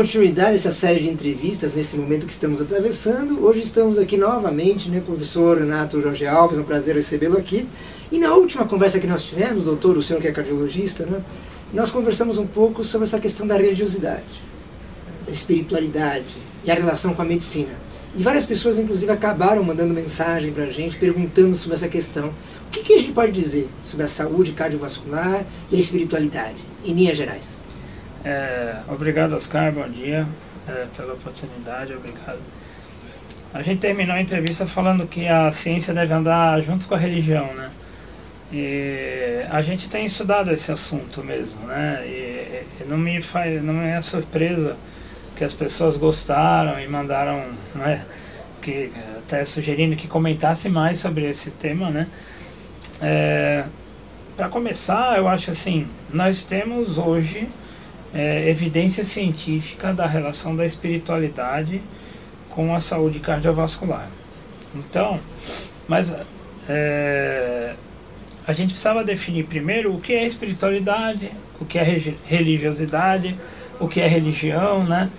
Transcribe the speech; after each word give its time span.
continuidade 0.00 0.54
essa 0.54 0.72
série 0.72 1.00
de 1.00 1.10
entrevistas 1.10 1.74
nesse 1.74 1.94
momento 1.98 2.24
que 2.24 2.32
estamos 2.32 2.62
atravessando. 2.62 3.44
Hoje 3.44 3.60
estamos 3.60 3.98
aqui 3.98 4.16
novamente 4.16 4.88
né, 4.88 5.02
com 5.04 5.12
o 5.12 5.14
professor 5.14 5.58
Renato 5.58 6.00
Jorge 6.00 6.26
Alves, 6.26 6.56
é 6.56 6.62
um 6.62 6.64
prazer 6.64 6.94
recebê-lo 6.94 7.36
aqui. 7.36 7.68
E 8.10 8.18
na 8.18 8.32
última 8.34 8.64
conversa 8.64 8.98
que 8.98 9.06
nós 9.06 9.24
tivemos, 9.24 9.62
doutor, 9.62 9.98
o 9.98 10.02
senhor 10.02 10.18
que 10.22 10.26
é 10.26 10.32
cardiologista, 10.32 11.04
né, 11.04 11.22
nós 11.74 11.90
conversamos 11.90 12.38
um 12.38 12.46
pouco 12.46 12.82
sobre 12.82 13.06
essa 13.06 13.20
questão 13.20 13.46
da 13.46 13.58
religiosidade, 13.58 14.24
da 15.26 15.32
espiritualidade 15.32 16.24
e 16.64 16.70
a 16.70 16.74
relação 16.74 17.12
com 17.12 17.20
a 17.20 17.24
medicina. 17.26 17.74
E 18.16 18.22
várias 18.22 18.46
pessoas, 18.46 18.78
inclusive, 18.78 19.12
acabaram 19.12 19.62
mandando 19.62 19.92
mensagem 19.92 20.50
para 20.50 20.64
a 20.64 20.70
gente, 20.70 20.96
perguntando 20.96 21.54
sobre 21.54 21.76
essa 21.76 21.88
questão. 21.88 22.28
O 22.28 22.70
que, 22.70 22.82
que 22.82 22.94
a 22.94 22.98
gente 22.98 23.12
pode 23.12 23.32
dizer 23.32 23.68
sobre 23.84 24.06
a 24.06 24.08
saúde 24.08 24.52
cardiovascular 24.52 25.44
e 25.70 25.76
a 25.76 25.78
espiritualidade, 25.78 26.56
em 26.86 26.94
linhas 26.94 27.18
gerais? 27.18 27.60
É, 28.24 28.82
obrigado, 28.88 29.34
Oscar. 29.34 29.72
Bom 29.72 29.88
dia 29.88 30.26
é, 30.68 30.86
pela 30.96 31.14
oportunidade. 31.14 31.94
Obrigado. 31.94 32.40
A 33.52 33.62
gente 33.62 33.80
terminou 33.80 34.14
a 34.14 34.20
entrevista 34.20 34.66
falando 34.66 35.06
que 35.06 35.26
a 35.26 35.50
ciência 35.50 35.92
deve 35.92 36.12
andar 36.14 36.60
junto 36.62 36.86
com 36.86 36.94
a 36.94 36.98
religião, 36.98 37.52
né? 37.54 37.70
E 38.52 39.44
a 39.50 39.62
gente 39.62 39.88
tem 39.88 40.06
estudado 40.06 40.52
esse 40.52 40.70
assunto 40.72 41.22
mesmo, 41.24 41.66
né? 41.66 42.02
E, 42.06 42.64
e 42.80 42.84
não 42.86 42.98
me 42.98 43.22
faz, 43.22 43.62
não 43.62 43.80
é 43.82 44.00
surpresa 44.02 44.76
que 45.36 45.44
as 45.44 45.54
pessoas 45.54 45.96
gostaram 45.96 46.80
e 46.80 46.88
mandaram, 46.88 47.44
né? 47.74 48.04
Que 48.62 48.92
até 49.18 49.44
sugerindo 49.44 49.96
que 49.96 50.08
comentasse 50.08 50.68
mais 50.68 50.98
sobre 51.00 51.28
esse 51.28 51.52
tema, 51.52 51.90
né? 51.90 52.08
É, 53.00 53.64
Para 54.36 54.48
começar, 54.48 55.18
eu 55.18 55.28
acho 55.28 55.50
assim, 55.52 55.88
nós 56.12 56.44
temos 56.44 56.98
hoje 56.98 57.48
é, 58.14 58.48
evidência 58.48 59.04
científica 59.04 59.92
da 59.92 60.06
relação 60.06 60.56
da 60.56 60.66
espiritualidade 60.66 61.80
com 62.48 62.74
a 62.74 62.80
saúde 62.80 63.20
cardiovascular. 63.20 64.08
Então, 64.74 65.20
mas 65.88 66.14
é, 66.68 67.74
a 68.46 68.52
gente 68.52 68.70
precisava 68.70 69.04
definir 69.04 69.44
primeiro 69.44 69.94
o 69.94 70.00
que 70.00 70.12
é 70.12 70.26
espiritualidade, 70.26 71.30
o 71.60 71.64
que 71.64 71.78
é 71.78 71.82
religiosidade, 72.24 73.36
o 73.78 73.88
que 73.88 74.00
é 74.00 74.06
religião, 74.06 74.80
né? 74.82 75.10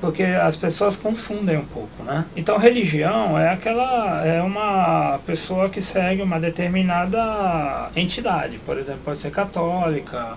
Porque 0.00 0.22
as 0.22 0.56
pessoas 0.56 0.96
confundem 0.96 1.56
um 1.56 1.64
pouco, 1.64 2.02
né? 2.02 2.24
Então, 2.36 2.58
religião 2.58 3.38
é 3.38 3.48
aquela 3.48 4.24
é 4.24 4.42
uma 4.42 5.18
pessoa 5.26 5.68
que 5.70 5.80
segue 5.80 6.22
uma 6.22 6.38
determinada 6.38 7.90
entidade, 7.96 8.58
por 8.66 8.76
exemplo, 8.78 9.00
pode 9.04 9.18
ser 9.18 9.30
católica, 9.30 10.36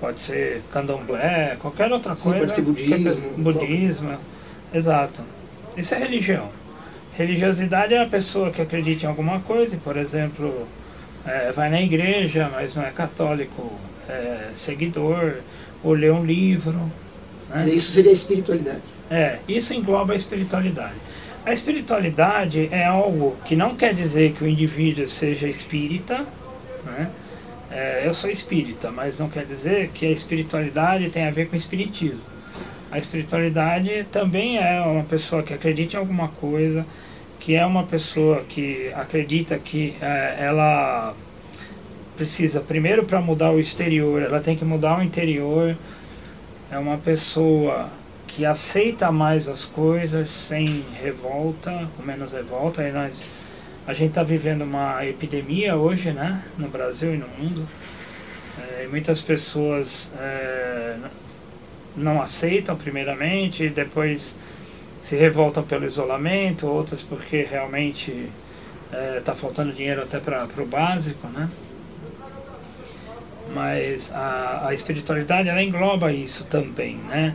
pode 0.00 0.20
ser 0.20 0.62
candomblé, 0.72 1.56
qualquer 1.60 1.92
outra 1.92 2.14
Sim, 2.14 2.22
coisa. 2.22 2.38
pode 2.40 2.52
ser 2.52 2.62
budismo. 2.62 3.30
Budismo, 3.38 4.18
exato. 4.72 5.22
Isso 5.76 5.94
é 5.94 5.98
religião. 5.98 6.48
Religiosidade 7.16 7.94
é 7.94 8.02
a 8.02 8.06
pessoa 8.06 8.50
que 8.50 8.60
acredita 8.60 9.06
em 9.06 9.08
alguma 9.08 9.40
coisa, 9.40 9.76
e, 9.76 9.78
por 9.78 9.96
exemplo, 9.96 10.66
é, 11.24 11.52
vai 11.52 11.70
na 11.70 11.80
igreja, 11.80 12.50
mas 12.52 12.76
não 12.76 12.84
é 12.84 12.90
católico, 12.90 13.72
é 14.08 14.50
seguidor, 14.54 15.36
ou 15.82 15.92
lê 15.92 16.10
um 16.10 16.24
livro. 16.24 16.90
Né? 17.50 17.68
Isso 17.68 17.92
seria 17.92 18.10
a 18.10 18.14
espiritualidade. 18.14 18.82
É, 19.10 19.38
isso 19.46 19.74
engloba 19.74 20.12
a 20.12 20.16
espiritualidade. 20.16 20.94
A 21.46 21.52
espiritualidade 21.52 22.68
é 22.72 22.84
algo 22.84 23.36
que 23.44 23.54
não 23.54 23.76
quer 23.76 23.94
dizer 23.94 24.32
que 24.32 24.42
o 24.42 24.48
indivíduo 24.48 25.06
seja 25.06 25.46
espírita, 25.46 26.24
né? 26.84 27.10
É, 27.74 28.06
eu 28.06 28.14
sou 28.14 28.30
espírita, 28.30 28.92
mas 28.92 29.18
não 29.18 29.28
quer 29.28 29.44
dizer 29.44 29.88
que 29.88 30.06
a 30.06 30.10
espiritualidade 30.10 31.10
tem 31.10 31.26
a 31.26 31.30
ver 31.32 31.48
com 31.48 31.56
espiritismo. 31.56 32.22
A 32.88 32.98
espiritualidade 32.98 34.06
também 34.12 34.58
é 34.58 34.80
uma 34.80 35.02
pessoa 35.02 35.42
que 35.42 35.52
acredita 35.52 35.96
em 35.96 35.98
alguma 35.98 36.28
coisa, 36.28 36.86
que 37.40 37.56
é 37.56 37.66
uma 37.66 37.82
pessoa 37.82 38.44
que 38.48 38.92
acredita 38.94 39.58
que 39.58 39.96
é, 40.00 40.36
ela 40.38 41.16
precisa, 42.16 42.60
primeiro 42.60 43.02
para 43.02 43.20
mudar 43.20 43.50
o 43.50 43.58
exterior, 43.58 44.22
ela 44.22 44.38
tem 44.38 44.56
que 44.56 44.64
mudar 44.64 45.00
o 45.00 45.02
interior. 45.02 45.76
É 46.70 46.78
uma 46.78 46.96
pessoa 46.98 47.90
que 48.28 48.46
aceita 48.46 49.10
mais 49.10 49.48
as 49.48 49.64
coisas 49.64 50.28
sem 50.28 50.84
revolta, 51.02 51.88
com 51.96 52.04
menos 52.04 52.32
revolta. 52.32 52.82
Aí 52.82 52.92
nós, 52.92 53.20
a 53.86 53.92
gente 53.92 54.10
está 54.10 54.22
vivendo 54.22 54.62
uma 54.62 55.04
epidemia 55.04 55.76
hoje, 55.76 56.12
né, 56.12 56.42
no 56.56 56.68
Brasil 56.68 57.14
e 57.14 57.18
no 57.18 57.28
mundo. 57.28 57.66
É, 58.58 58.86
muitas 58.86 59.20
pessoas 59.20 60.08
é, 60.18 60.96
não 61.96 62.20
aceitam 62.22 62.76
primeiramente, 62.76 63.68
depois 63.68 64.36
se 65.00 65.16
revoltam 65.16 65.62
pelo 65.62 65.84
isolamento, 65.84 66.66
outras 66.66 67.02
porque 67.02 67.42
realmente 67.42 68.30
está 69.18 69.34
faltando 69.34 69.72
dinheiro 69.72 70.02
até 70.02 70.20
para 70.20 70.46
o 70.56 70.66
básico, 70.66 71.26
né? 71.28 71.48
Mas 73.52 74.12
a, 74.12 74.68
a 74.68 74.74
espiritualidade 74.74 75.48
ela 75.48 75.62
engloba 75.62 76.12
isso 76.12 76.46
também, 76.46 76.96
né? 76.96 77.34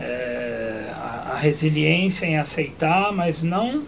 É, 0.00 0.90
a, 0.94 1.32
a 1.32 1.36
resiliência 1.36 2.26
em 2.26 2.38
aceitar, 2.38 3.12
mas 3.12 3.42
não 3.42 3.84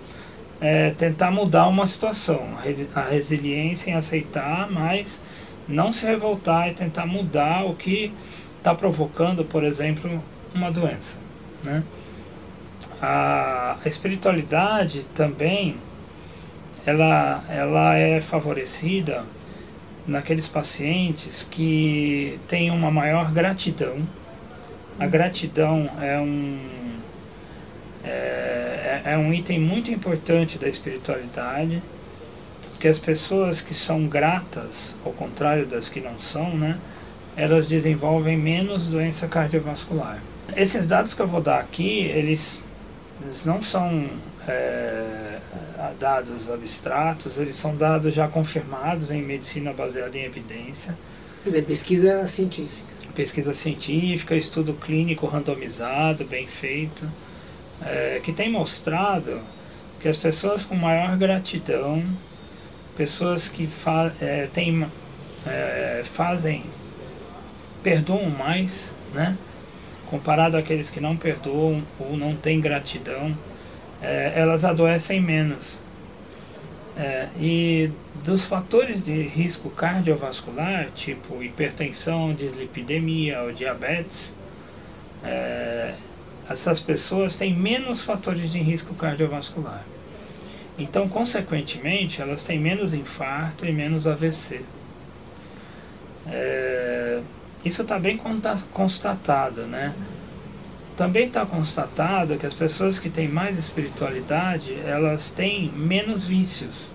é, 0.60 0.91
tentar 0.91 1.30
mudar 1.30 1.66
uma 1.69 1.86
situação. 1.86 2.41
A, 2.56 2.60
re- 2.62 2.88
a 2.94 3.02
resiliência 3.02 3.91
em 3.91 3.94
aceitar, 3.94 4.70
mas 4.70 5.22
não 5.69 5.92
se 5.92 6.06
revoltar 6.06 6.69
e 6.69 6.74
tentar 6.74 7.06
mudar 7.06 7.64
o 7.64 7.74
que 7.74 8.12
está 8.58 8.74
provocando, 8.74 9.44
por 9.44 9.62
exemplo, 9.64 10.22
uma 10.54 10.70
doença. 10.70 11.19
Né? 11.62 11.82
A, 13.00 13.76
a 13.84 13.88
espiritualidade 13.88 15.04
também 15.14 15.76
ela, 16.86 17.44
ela 17.48 17.96
é 17.96 18.20
favorecida 18.20 19.25
naqueles 20.06 20.48
pacientes 20.48 21.46
que 21.50 22.40
têm 22.48 22.70
uma 22.70 22.90
maior 22.90 23.30
gratidão. 23.30 23.98
A 24.98 25.06
gratidão 25.06 25.88
é 26.00 26.19
um, 26.19 26.58
é, 28.02 28.47
é 29.04 29.16
um 29.16 29.32
item 29.32 29.60
muito 29.60 29.91
importante 29.91 30.59
da 30.59 30.69
espiritualidade, 30.69 31.82
porque 32.70 32.88
as 32.88 32.98
pessoas 32.98 33.60
que 33.60 33.75
são 33.75 34.06
gratas, 34.06 34.97
ao 35.04 35.12
contrário 35.12 35.66
das 35.66 35.88
que 35.88 36.00
não 36.00 36.19
são, 36.20 36.56
né, 36.56 36.78
elas 37.37 37.69
desenvolvem 37.69 38.37
menos 38.37 38.88
doença 38.88 39.26
cardiovascular. 39.28 40.22
Esses 40.56 40.87
dados 40.87 41.14
que 41.14 41.20
eu 41.22 41.26
vou 41.26 41.41
dar 41.41 41.60
aqui, 41.60 42.00
eles, 42.00 42.64
eles 43.22 43.44
não 43.44 43.62
são 43.62 44.08
é, 44.47 45.38
dados 45.98 46.50
abstratos, 46.50 47.38
eles 47.38 47.56
são 47.56 47.76
dados 47.76 48.14
já 48.14 48.26
confirmados 48.26 49.10
em 49.10 49.22
medicina 49.22 49.72
baseada 49.72 50.16
em 50.16 50.25
evidência 50.25 50.97
Quer 51.42 51.50
dizer, 51.50 51.64
pesquisa 51.64 52.26
científica. 52.26 52.88
pesquisa 53.14 53.54
científica, 53.54 54.37
estudo 54.37 54.75
clínico 54.75 55.26
randomizado, 55.26 56.25
bem 56.25 56.47
feito, 56.47 57.08
é, 57.84 58.21
que 58.22 58.33
tem 58.33 58.50
mostrado 58.50 59.41
que 60.00 60.09
as 60.09 60.16
pessoas 60.19 60.65
com 60.65 60.75
maior 60.75 61.16
gratidão, 61.16 62.05
pessoas 62.97 63.49
que 63.49 63.66
fa 63.66 64.12
é, 64.21 64.49
tem, 64.53 64.87
é, 65.47 66.03
fazem, 66.05 66.65
perdoam 67.83 68.31
mais, 68.31 68.94
né? 69.12 69.37
comparado 70.11 70.56
àqueles 70.56 70.91
que 70.91 71.00
não 71.00 71.17
perdoam 71.17 71.83
ou 71.99 72.17
não 72.17 72.34
têm 72.34 72.61
gratidão, 72.61 73.37
é, 74.00 74.33
elas 74.34 74.65
adoecem 74.65 75.21
menos. 75.21 75.78
É, 76.97 77.28
e 77.38 77.91
dos 78.25 78.44
fatores 78.44 79.05
de 79.05 79.22
risco 79.22 79.71
cardiovascular, 79.71 80.91
tipo 80.94 81.43
hipertensão, 81.43 82.32
dislipidemia 82.35 83.43
ou 83.43 83.52
diabetes, 83.52 84.35
é, 85.23 85.94
essas 86.49 86.81
pessoas 86.81 87.37
têm 87.37 87.55
menos 87.55 88.03
fatores 88.03 88.50
de 88.50 88.59
risco 88.59 88.95
cardiovascular. 88.95 89.85
Então, 90.79 91.09
consequentemente, 91.09 92.23
elas 92.23 92.45
têm 92.45 92.59
menos 92.59 92.95
infarto 92.95 93.67
e 93.67 93.73
menos 93.73 94.06
AVC. 94.06 94.62
É, 96.27 97.21
isso 97.65 97.83
está 97.83 97.99
bem 97.99 98.21
constatado, 98.73 99.62
né? 99.62 99.93
Também 100.97 101.27
está 101.27 101.45
constatado 101.45 102.39
que 102.39 102.47
as 102.47 102.55
pessoas 102.55 102.99
que 102.99 103.11
têm 103.11 103.29
mais 103.29 103.59
espiritualidade, 103.59 104.75
elas 104.85 105.31
têm 105.31 105.71
menos 105.71 106.27
vícios. 106.27 106.89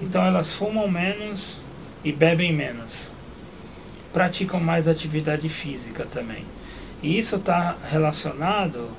Então 0.00 0.24
elas 0.24 0.52
fumam 0.52 0.88
menos 0.88 1.58
e 2.04 2.10
bebem 2.12 2.52
menos. 2.52 2.92
Praticam 4.12 4.60
mais 4.60 4.88
atividade 4.88 5.48
física 5.48 6.06
também. 6.06 6.44
E 7.02 7.18
isso 7.18 7.36
está 7.36 7.76
relacionado 7.90 8.90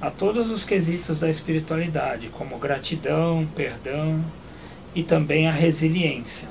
a 0.00 0.10
todos 0.10 0.50
os 0.50 0.64
quesitos 0.64 1.18
da 1.18 1.30
espiritualidade, 1.30 2.28
como 2.28 2.58
gratidão, 2.58 3.46
perdão 3.54 4.22
e 4.94 5.02
também 5.02 5.48
a 5.48 5.52
resiliência. 5.52 6.48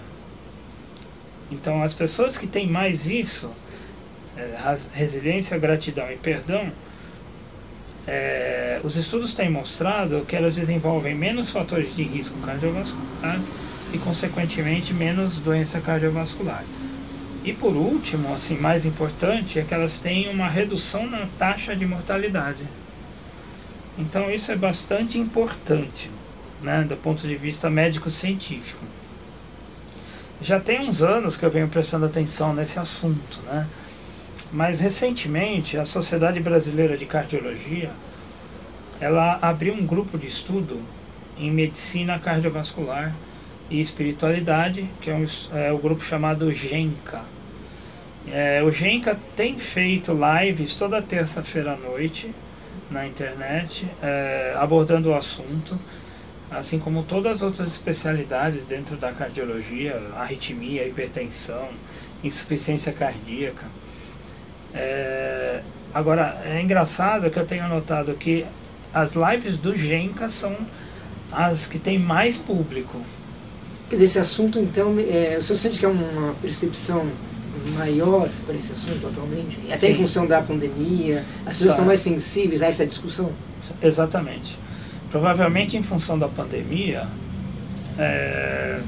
Então 1.52 1.84
as 1.84 1.94
pessoas 1.94 2.38
que 2.38 2.48
têm 2.48 2.68
mais 2.68 3.08
isso 3.08 3.52
é, 4.36 4.56
resiliência, 4.94 5.58
gratidão 5.58 6.12
e 6.12 6.16
perdão, 6.16 6.72
é, 8.08 8.82
os 8.84 8.98
estudos 8.98 9.34
têm 9.34 9.50
mostrado 9.50 10.26
que 10.28 10.36
elas 10.36 10.56
desenvolvem 10.56 11.16
menos 11.16 11.50
fatores 11.50 11.96
de 11.96 12.04
risco 12.04 12.38
cardiovascular 12.40 13.40
e, 13.94 13.98
consequentemente, 14.00 14.94
menos 14.94 15.38
doença 15.38 15.80
cardiovascular. 15.80 16.64
E 17.44 17.52
por 17.52 17.76
último, 17.76 18.34
assim, 18.34 18.58
mais 18.58 18.86
importante, 18.86 19.60
é 19.60 19.64
que 19.64 19.74
elas 19.74 20.00
têm 20.00 20.30
uma 20.30 20.48
redução 20.48 21.10
na 21.10 21.28
taxa 21.38 21.76
de 21.76 21.86
mortalidade. 21.86 22.64
Então 23.98 24.32
isso 24.32 24.52
é 24.52 24.56
bastante 24.56 25.20
importante, 25.20 26.10
né, 26.62 26.84
do 26.84 26.96
ponto 26.96 27.28
de 27.28 27.36
vista 27.36 27.70
médico-científico. 27.70 28.84
Já 30.42 30.60
tem 30.60 30.88
uns 30.88 31.02
anos 31.02 31.38
que 31.38 31.46
eu 31.46 31.52
venho 31.52 31.68
prestando 31.68 32.06
atenção 32.06 32.54
nesse 32.54 32.80
assunto, 32.80 33.42
né? 33.46 33.68
Mas 34.52 34.80
recentemente 34.80 35.78
a 35.78 35.86
Sociedade 35.86 36.40
Brasileira 36.40 36.98
de 36.98 37.06
Cardiologia 37.06 37.92
ela 39.00 39.38
abriu 39.42 39.74
um 39.74 39.86
grupo 39.86 40.18
de 40.18 40.28
estudo 40.28 40.80
em 41.38 41.52
medicina 41.52 42.20
cardiovascular 42.20 43.14
e 43.74 43.82
espiritualidade, 43.82 44.88
que 45.02 45.10
é, 45.10 45.16
um, 45.16 45.26
é 45.52 45.72
o 45.72 45.80
grupo 45.80 46.04
chamado 46.04 46.54
GENCA. 46.54 47.22
É, 48.32 48.62
o 48.64 48.72
GENCA 48.72 49.18
tem 49.36 49.58
feito 49.58 50.14
lives 50.14 50.76
toda 50.76 51.02
terça-feira 51.02 51.74
à 51.74 51.76
noite 51.76 52.32
na 52.92 53.08
internet, 53.08 53.90
é, 54.02 54.54
abordando 54.56 55.10
o 55.10 55.16
assunto, 55.16 55.80
assim 56.52 56.78
como 56.78 57.02
todas 57.02 57.38
as 57.38 57.42
outras 57.42 57.72
especialidades 57.72 58.68
dentro 58.68 58.96
da 58.96 59.12
cardiologia, 59.12 60.00
arritmia, 60.16 60.88
hipertensão, 60.88 61.70
insuficiência 62.24 62.94
cardíaca. 62.94 63.66
É, 64.72 65.62
agora, 65.92 66.40
é 66.46 66.62
engraçado 66.62 67.28
que 67.32 67.40
eu 67.40 67.46
tenho 67.48 67.68
notado 67.68 68.14
que 68.14 68.46
as 68.94 69.16
lives 69.16 69.58
do 69.58 69.76
Genka 69.76 70.30
são 70.30 70.56
as 71.32 71.66
que 71.66 71.80
têm 71.80 71.98
mais 71.98 72.38
público. 72.38 73.02
Quer 73.94 73.98
dizer, 73.98 74.06
esse 74.06 74.20
assunto, 74.20 74.58
então, 74.58 74.96
é, 74.98 75.38
o 75.38 75.44
senhor 75.44 75.56
sente 75.56 75.78
que 75.78 75.86
é 75.86 75.88
uma 75.88 76.34
percepção 76.42 77.06
maior 77.78 78.28
para 78.44 78.56
esse 78.56 78.72
assunto 78.72 79.06
atualmente? 79.06 79.60
Até 79.68 79.86
Sim. 79.86 79.92
em 79.92 79.96
função 79.98 80.26
da 80.26 80.42
pandemia, 80.42 81.24
as 81.46 81.58
pessoas 81.58 81.60
tá. 81.60 81.66
estão 81.74 81.86
mais 81.86 82.00
sensíveis 82.00 82.64
a 82.64 82.66
essa 82.66 82.88
discussão? 82.88 83.32
Exatamente. 83.80 84.58
Provavelmente 85.12 85.78
em 85.78 85.84
função 85.84 86.18
da 86.18 86.28
pandemia, 86.28 87.08
é, 88.00 88.80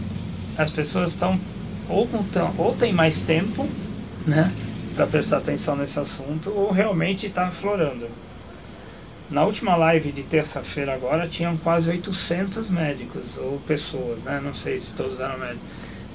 as 0.58 0.72
pessoas 0.72 1.12
estão 1.12 1.40
ou, 1.88 2.10
ou 2.58 2.74
têm 2.74 2.92
mais 2.92 3.22
tempo, 3.22 3.70
né? 4.26 4.52
para 4.96 5.06
prestar 5.06 5.38
atenção 5.38 5.76
nesse 5.76 6.00
assunto 6.00 6.50
ou 6.50 6.72
realmente 6.72 7.28
está 7.28 7.46
aflorando. 7.46 8.08
Na 9.30 9.44
última 9.44 9.76
live 9.76 10.12
de 10.12 10.22
terça-feira 10.22 10.94
agora 10.94 11.28
tinham 11.28 11.58
quase 11.58 11.90
800 11.90 12.70
médicos 12.70 13.38
ou 13.38 13.60
pessoas, 13.68 14.22
né? 14.22 14.40
não 14.44 14.54
sei 14.54 14.80
se 14.80 14.94
todos 14.94 15.20
eram 15.20 15.40
médicos, 15.40 15.64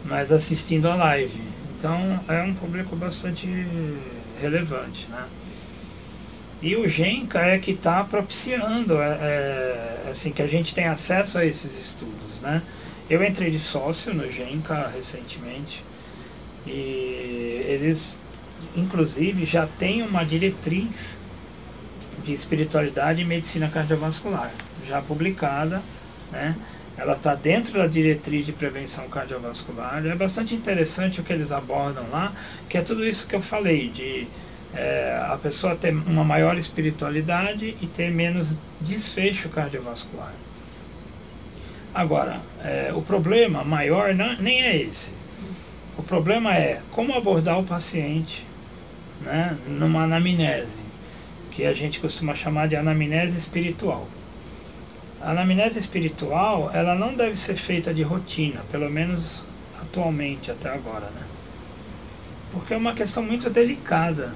mas 0.04 0.30
assistindo 0.30 0.88
a 0.88 0.94
live. 0.94 1.42
Então 1.76 2.20
é 2.28 2.40
um 2.42 2.54
público 2.54 2.94
bastante 2.94 3.48
relevante. 4.40 5.08
Né? 5.08 5.24
E 6.62 6.76
o 6.76 6.86
Genca 6.86 7.40
é 7.40 7.58
que 7.58 7.72
está 7.72 8.04
propiciando 8.04 9.00
é, 9.00 9.06
é, 9.06 10.08
assim, 10.10 10.30
que 10.30 10.42
a 10.42 10.46
gente 10.46 10.72
tem 10.72 10.86
acesso 10.86 11.38
a 11.38 11.44
esses 11.44 11.78
estudos. 11.80 12.40
Né? 12.40 12.62
Eu 13.08 13.24
entrei 13.24 13.50
de 13.50 13.58
sócio 13.58 14.14
no 14.14 14.30
Genca 14.30 14.86
recentemente 14.94 15.84
e 16.64 17.64
eles 17.66 18.20
inclusive 18.76 19.44
já 19.44 19.66
tem 19.66 20.02
uma 20.02 20.22
diretriz 20.22 21.18
de 22.24 22.32
espiritualidade 22.32 23.22
e 23.22 23.24
medicina 23.24 23.68
cardiovascular, 23.68 24.50
já 24.86 25.00
publicada, 25.00 25.82
né? 26.30 26.56
Ela 26.96 27.14
está 27.14 27.34
dentro 27.34 27.78
da 27.78 27.86
diretriz 27.86 28.44
de 28.44 28.52
prevenção 28.52 29.08
cardiovascular. 29.08 30.04
É 30.04 30.14
bastante 30.14 30.54
interessante 30.54 31.20
o 31.20 31.24
que 31.24 31.32
eles 31.32 31.50
abordam 31.50 32.04
lá, 32.10 32.32
que 32.68 32.76
é 32.76 32.82
tudo 32.82 33.06
isso 33.06 33.26
que 33.26 33.34
eu 33.34 33.40
falei, 33.40 33.88
de 33.88 34.28
é, 34.74 35.18
a 35.30 35.36
pessoa 35.36 35.74
ter 35.74 35.94
uma 35.94 36.22
maior 36.24 36.58
espiritualidade 36.58 37.76
e 37.80 37.86
ter 37.86 38.10
menos 38.10 38.58
desfecho 38.80 39.48
cardiovascular. 39.48 40.32
Agora, 41.94 42.40
é, 42.62 42.92
o 42.94 43.02
problema 43.02 43.64
maior 43.64 44.14
não, 44.14 44.36
nem 44.36 44.62
é 44.62 44.76
esse. 44.76 45.12
O 45.96 46.02
problema 46.02 46.54
é 46.54 46.80
como 46.92 47.16
abordar 47.16 47.58
o 47.58 47.64
paciente 47.64 48.46
né, 49.22 49.56
numa 49.66 50.04
anamnese, 50.04 50.80
que 51.60 51.66
a 51.66 51.74
gente 51.74 52.00
costuma 52.00 52.34
chamar 52.34 52.68
de 52.68 52.74
anamnese 52.74 53.36
espiritual. 53.36 54.08
A 55.20 55.32
anamnese 55.32 55.78
espiritual, 55.78 56.70
ela 56.72 56.94
não 56.94 57.14
deve 57.14 57.36
ser 57.36 57.54
feita 57.54 57.92
de 57.92 58.02
rotina, 58.02 58.62
pelo 58.72 58.88
menos 58.88 59.46
atualmente 59.78 60.50
até 60.50 60.70
agora, 60.70 61.10
né? 61.10 61.22
Porque 62.50 62.72
é 62.72 62.76
uma 62.78 62.94
questão 62.94 63.22
muito 63.22 63.50
delicada, 63.50 64.32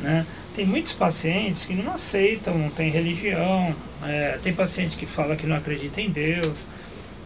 né? 0.00 0.24
Tem 0.54 0.64
muitos 0.64 0.94
pacientes 0.94 1.66
que 1.66 1.74
não 1.74 1.92
aceitam, 1.92 2.56
não 2.56 2.70
tem 2.70 2.88
religião, 2.88 3.76
é, 4.02 4.38
tem 4.42 4.54
paciente 4.54 4.96
que 4.96 5.04
fala 5.04 5.36
que 5.36 5.46
não 5.46 5.56
acredita 5.56 6.00
em 6.00 6.08
Deus, 6.08 6.64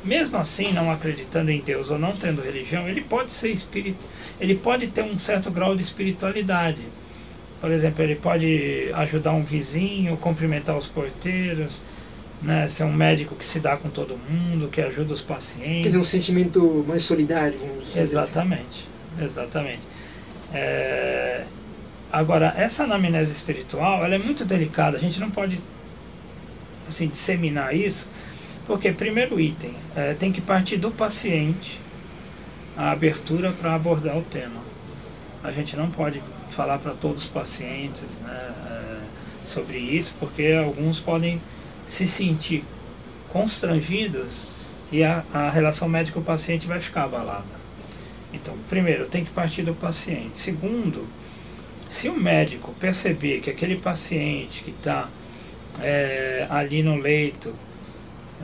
mesmo 0.03 0.39
assim, 0.39 0.73
não 0.73 0.91
acreditando 0.91 1.53
em 1.53 1.61
Deus 1.61 1.89
ou 1.93 2.01
não 2.01 2.17
tendo 2.17 2.43
religião, 2.43 2.89
ele 2.89 3.03
pode 3.03 3.33
ser 3.33 3.51
espírito, 3.53 4.05
ele 4.41 4.57
pode 4.57 4.89
ter 4.89 5.05
um 5.05 5.17
certo 5.21 5.53
grau 5.53 5.77
de 5.77 5.83
espiritualidade. 5.83 6.83
Por 7.61 7.71
exemplo, 7.71 8.03
ele 8.03 8.15
pode 8.15 8.91
ajudar 8.95 9.33
um 9.33 9.43
vizinho, 9.43 10.17
cumprimentar 10.17 10.77
os 10.79 10.89
porteiros, 10.89 11.83
né, 12.41 12.67
ser 12.69 12.85
um 12.85 12.93
médico 12.93 13.35
que 13.35 13.45
se 13.45 13.61
dá 13.61 13.77
com 13.77 13.91
todo 13.91 14.17
mundo, 14.17 14.69
que 14.69 14.81
ajuda 14.81 15.13
os 15.13 15.21
pacientes. 15.21 15.83
Quer 15.83 15.89
dizer, 15.89 15.99
um 15.99 16.05
sentimento 16.05 16.85
mais 16.89 17.03
solidário, 17.03 17.59
assim. 17.83 18.01
Exatamente, 18.01 18.89
assim. 19.17 19.25
exatamente. 19.25 19.83
É... 20.53 21.45
Agora, 22.11 22.55
essa 22.57 22.85
anamnese 22.85 23.33
espiritual, 23.33 24.05
ela 24.05 24.15
é 24.15 24.19
muito 24.19 24.45
delicada, 24.45 24.97
a 24.97 25.01
gente 25.01 25.21
não 25.21 25.31
pode 25.31 25.61
assim, 26.89 27.09
disseminar 27.09 27.77
isso, 27.77 28.09
porque, 28.67 28.91
primeiro 28.91 29.41
item, 29.41 29.75
é, 29.95 30.15
tem 30.15 30.33
que 30.33 30.41
partir 30.41 30.77
do 30.77 30.91
paciente 30.91 31.81
a 32.77 32.91
abertura 32.91 33.53
para 33.53 33.75
abordar 33.75 34.17
o 34.17 34.23
tema. 34.23 34.61
A 35.43 35.51
gente 35.51 35.77
não 35.77 35.91
pode 35.91 36.23
falar 36.53 36.79
para 36.79 36.93
todos 36.93 37.25
os 37.25 37.29
pacientes 37.29 38.19
né, 38.23 38.55
é, 38.71 38.99
sobre 39.47 39.79
isso, 39.79 40.15
porque 40.19 40.53
alguns 40.53 41.01
podem 41.01 41.41
se 41.89 42.07
sentir 42.07 42.65
constrangidos 43.29 44.49
e 44.93 45.03
a, 45.05 45.25
a 45.33 45.51
relação 45.51 45.89
médico-paciente 45.89 46.67
vai 46.67 46.81
ficar 46.81 47.05
abalada. 47.05 47.61
Então, 48.33 48.57
primeiro, 48.69 49.07
tem 49.07 49.25
que 49.25 49.31
partir 49.31 49.63
do 49.63 49.75
paciente. 49.75 50.39
Segundo, 50.39 51.07
se 51.89 52.09
o 52.09 52.17
médico 52.17 52.73
perceber 52.79 53.41
que 53.41 53.51
aquele 53.51 53.77
paciente 53.77 54.63
que 54.63 54.71
está 54.71 55.09
é, 55.81 56.47
ali 56.49 56.83
no 56.83 56.97
leito 56.97 57.55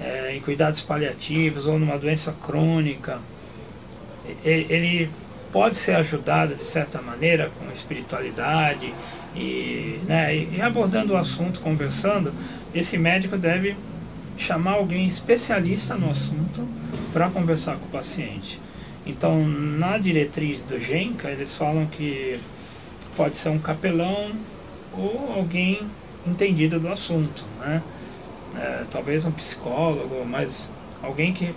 é, 0.01 0.35
em 0.37 0.41
cuidados 0.41 0.83
paliativos 0.83 1.67
ou 1.67 1.79
numa 1.79 1.97
doença 1.97 2.37
crônica, 2.45 3.21
ele 4.45 5.09
pode 5.57 5.79
ser 5.79 5.97
ajudado 5.97 6.55
de 6.55 6.65
certa 6.65 7.01
maneira 7.01 7.51
com 7.59 7.73
espiritualidade 7.73 8.93
e, 9.35 9.99
né, 10.07 10.37
e 10.37 10.61
abordando 10.61 11.15
o 11.15 11.17
assunto, 11.17 11.61
conversando, 11.61 12.31
esse 12.75 12.99
médico 12.99 13.39
deve 13.39 13.75
chamar 14.37 14.73
alguém 14.73 15.09
especialista 15.09 15.95
no 15.95 16.11
assunto 16.11 16.69
para 17.11 17.31
conversar 17.31 17.77
com 17.77 17.87
o 17.87 17.89
paciente. 17.89 18.61
Então, 19.07 19.49
na 19.49 19.97
diretriz 19.97 20.63
do 20.63 20.79
GENCA, 20.79 21.31
eles 21.31 21.55
falam 21.55 21.87
que 21.87 22.39
pode 23.17 23.39
ser 23.39 23.49
um 23.49 23.59
capelão 23.59 24.33
ou 24.93 25.37
alguém 25.39 25.81
entendido 26.27 26.79
do 26.79 26.89
assunto, 26.89 27.47
né? 27.61 27.83
é, 28.55 28.85
talvez 28.91 29.25
um 29.25 29.33
psicólogo, 29.33 30.23
mas 30.27 30.71
alguém 31.03 31.33
que, 31.33 31.55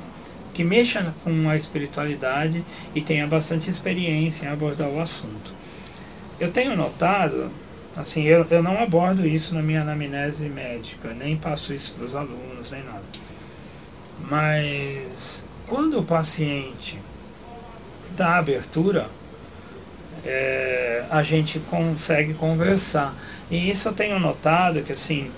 que 0.60 0.64
mexa 0.66 1.14
com 1.24 1.50
a 1.50 1.56
espiritualidade 1.56 2.66
e 2.94 3.00
tenha 3.00 3.26
bastante 3.26 3.70
experiência 3.70 4.46
em 4.46 4.50
abordar 4.50 4.90
o 4.90 5.00
assunto. 5.00 5.56
Eu 6.38 6.52
tenho 6.52 6.76
notado, 6.76 7.50
assim, 7.96 8.24
eu, 8.24 8.46
eu 8.52 8.62
não 8.62 8.78
abordo 8.78 9.26
isso 9.26 9.56
na 9.56 9.62
minha 9.62 9.84
anamnese 9.84 10.50
médica, 10.50 11.14
nem 11.14 11.38
passo 11.38 11.74
isso 11.74 11.94
para 11.94 12.06
os 12.06 12.14
alunos, 12.14 12.72
nem 12.72 12.84
nada. 12.84 13.04
Mas 14.30 15.46
quando 15.66 16.00
o 16.00 16.04
paciente 16.04 17.00
dá 18.18 18.36
abertura, 18.36 19.08
é, 20.26 21.06
a 21.10 21.24
gente 21.24 21.58
consegue 21.70 22.34
conversar. 22.34 23.16
E 23.50 23.72
isso 23.72 23.88
eu 23.88 23.94
tenho 23.94 24.20
notado 24.20 24.82
que 24.82 24.92
assim, 24.92 25.32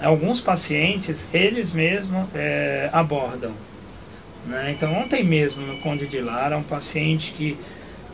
alguns 0.00 0.40
pacientes, 0.40 1.26
eles 1.34 1.72
mesmos 1.72 2.28
é, 2.36 2.88
abordam. 2.92 3.52
Né? 4.48 4.72
Então, 4.74 4.94
ontem 4.94 5.22
mesmo, 5.22 5.66
no 5.66 5.76
Conde 5.78 6.06
de 6.06 6.20
Lara, 6.20 6.56
um 6.56 6.62
paciente 6.62 7.32
que 7.32 7.56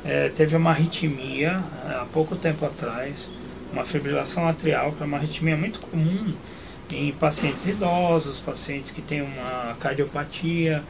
é, 0.05 0.29
teve 0.29 0.57
uma 0.57 0.71
arritmia 0.71 1.63
é, 1.89 1.95
há 1.95 2.07
pouco 2.13 2.35
tempo 2.35 2.67
atrás, 2.67 3.31
uma 3.73 3.85
fibrilação 3.85 4.49
atrial, 4.49 4.93
que 4.93 5.03
é 5.03 5.07
uma 5.07 5.17
arritmia 5.17 5.57
muito 5.57 5.79
comum 5.81 6.35
em 6.91 7.13
pacientes 7.13 7.67
idosos, 7.69 8.41
pacientes 8.41 8.91
que 8.91 9.01
têm 9.01 9.23
uma 9.23 9.77
cardiopatia. 9.79 10.83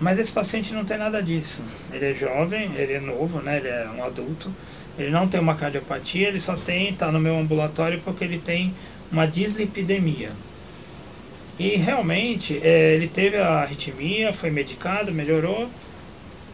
Mas 0.00 0.18
esse 0.18 0.32
paciente 0.32 0.72
não 0.72 0.84
tem 0.84 0.98
nada 0.98 1.22
disso. 1.22 1.64
Ele 1.92 2.12
é 2.12 2.14
jovem, 2.14 2.72
ele 2.76 2.94
é 2.94 3.00
novo, 3.00 3.40
né? 3.40 3.58
ele 3.58 3.68
é 3.68 3.88
um 3.96 4.04
adulto. 4.04 4.52
Ele 4.96 5.10
não 5.10 5.26
tem 5.26 5.40
uma 5.40 5.54
cardiopatia, 5.54 6.28
ele 6.28 6.40
só 6.40 6.54
tem, 6.54 6.90
está 6.90 7.10
no 7.10 7.18
meu 7.18 7.38
ambulatório 7.38 8.00
porque 8.04 8.24
ele 8.24 8.38
tem 8.38 8.74
uma 9.10 9.26
dislipidemia. 9.26 10.30
E 11.62 11.76
realmente 11.76 12.58
é, 12.60 12.92
ele 12.96 13.06
teve 13.06 13.36
a 13.36 13.60
arritmia, 13.60 14.32
foi 14.32 14.50
medicado, 14.50 15.12
melhorou. 15.12 15.70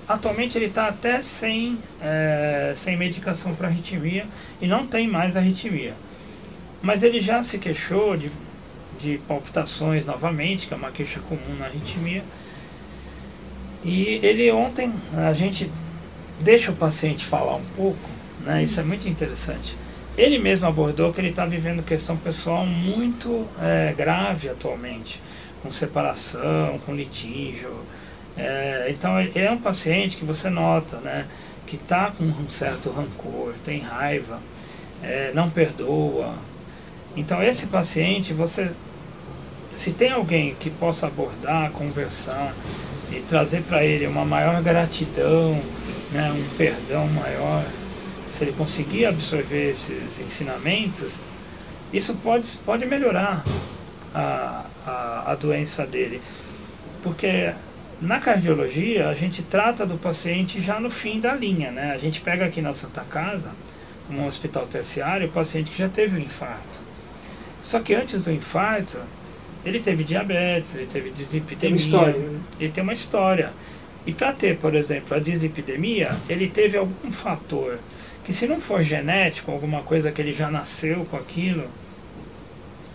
Atualmente 0.06 0.58
ele 0.58 0.66
está 0.66 0.88
até 0.88 1.22
sem, 1.22 1.78
é, 2.02 2.74
sem 2.76 2.94
medicação 2.94 3.54
para 3.54 3.68
arritmia 3.68 4.26
e 4.60 4.66
não 4.66 4.86
tem 4.86 5.08
mais 5.08 5.34
arritmia. 5.34 5.94
Mas 6.82 7.02
ele 7.02 7.22
já 7.22 7.42
se 7.42 7.58
queixou 7.58 8.18
de, 8.18 8.30
de 9.00 9.16
palpitações 9.26 10.04
novamente, 10.04 10.66
que 10.66 10.74
é 10.74 10.76
uma 10.76 10.90
queixa 10.90 11.20
comum 11.20 11.56
na 11.58 11.64
arritmia. 11.64 12.22
E 13.82 14.20
ele 14.22 14.50
ontem, 14.52 14.92
a 15.16 15.32
gente 15.32 15.70
deixa 16.38 16.70
o 16.70 16.76
paciente 16.76 17.24
falar 17.24 17.56
um 17.56 17.64
pouco, 17.74 18.10
né? 18.44 18.62
isso 18.62 18.78
é 18.78 18.82
muito 18.82 19.08
interessante. 19.08 19.74
Ele 20.18 20.36
mesmo 20.36 20.66
abordou 20.66 21.12
que 21.12 21.20
ele 21.20 21.28
está 21.28 21.46
vivendo 21.46 21.80
questão 21.80 22.16
pessoal 22.16 22.66
muito 22.66 23.46
é, 23.62 23.94
grave 23.96 24.48
atualmente, 24.48 25.22
com 25.62 25.70
separação, 25.70 26.80
com 26.84 26.92
litígio. 26.92 27.72
É, 28.36 28.88
então 28.90 29.20
ele 29.20 29.38
é 29.38 29.48
um 29.48 29.60
paciente 29.60 30.16
que 30.16 30.24
você 30.24 30.50
nota, 30.50 30.96
né, 30.96 31.24
que 31.68 31.76
está 31.76 32.10
com 32.10 32.24
um 32.24 32.48
certo 32.48 32.90
rancor, 32.90 33.54
tem 33.64 33.78
raiva, 33.78 34.40
é, 35.04 35.30
não 35.32 35.48
perdoa. 35.48 36.34
Então 37.16 37.40
esse 37.40 37.68
paciente, 37.68 38.32
você, 38.32 38.72
se 39.76 39.92
tem 39.92 40.10
alguém 40.10 40.56
que 40.56 40.68
possa 40.68 41.06
abordar, 41.06 41.70
conversar 41.70 42.52
e 43.12 43.20
trazer 43.20 43.62
para 43.62 43.84
ele 43.84 44.04
uma 44.08 44.24
maior 44.24 44.60
gratidão, 44.64 45.62
né, 46.10 46.32
um 46.32 46.56
perdão 46.56 47.06
maior, 47.06 47.62
se 48.38 48.44
ele 48.44 48.52
conseguir 48.52 49.04
absorver 49.06 49.70
esses 49.70 50.20
ensinamentos, 50.20 51.14
isso 51.92 52.14
pode, 52.22 52.48
pode 52.64 52.86
melhorar 52.86 53.44
a, 54.14 54.64
a, 54.86 55.32
a 55.32 55.34
doença 55.34 55.84
dele. 55.84 56.22
Porque 57.02 57.52
na 58.00 58.20
cardiologia, 58.20 59.08
a 59.08 59.14
gente 59.14 59.42
trata 59.42 59.84
do 59.84 59.98
paciente 59.98 60.60
já 60.60 60.78
no 60.78 60.88
fim 60.88 61.18
da 61.18 61.34
linha, 61.34 61.72
né? 61.72 61.90
A 61.92 61.98
gente 61.98 62.20
pega 62.20 62.44
aqui 62.44 62.62
na 62.62 62.72
Santa 62.72 63.02
Casa, 63.02 63.50
um 64.08 64.24
hospital 64.24 64.66
terciário, 64.66 65.26
o 65.26 65.30
paciente 65.32 65.72
que 65.72 65.78
já 65.78 65.88
teve 65.88 66.16
um 66.16 66.20
infarto. 66.20 66.80
Só 67.60 67.80
que 67.80 67.92
antes 67.92 68.22
do 68.22 68.32
infarto, 68.32 68.98
ele 69.64 69.80
teve 69.80 70.04
diabetes, 70.04 70.76
ele 70.76 70.86
teve 70.86 71.10
dislipidemia. 71.10 71.58
Tem 71.58 71.70
uma 71.70 71.76
história. 71.76 72.18
Né? 72.18 72.40
Ele 72.60 72.72
tem 72.72 72.84
uma 72.84 72.92
história. 72.92 73.52
E 74.06 74.12
para 74.12 74.32
ter, 74.32 74.58
por 74.58 74.76
exemplo, 74.76 75.16
a 75.16 75.18
dislipidemia, 75.18 76.16
ele 76.28 76.48
teve 76.48 76.78
algum 76.78 77.10
fator 77.10 77.78
que 78.28 78.34
se 78.34 78.46
não 78.46 78.60
for 78.60 78.82
genético, 78.82 79.50
alguma 79.50 79.80
coisa 79.80 80.12
que 80.12 80.20
ele 80.20 80.34
já 80.34 80.50
nasceu 80.50 81.06
com 81.06 81.16
aquilo, 81.16 81.66